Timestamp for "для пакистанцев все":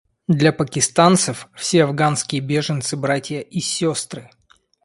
0.27-1.83